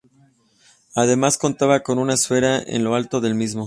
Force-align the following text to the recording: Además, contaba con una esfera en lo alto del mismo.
Además, 0.95 1.37
contaba 1.37 1.81
con 1.81 1.99
una 1.99 2.15
esfera 2.15 2.59
en 2.59 2.83
lo 2.83 2.95
alto 2.95 3.21
del 3.21 3.35
mismo. 3.35 3.59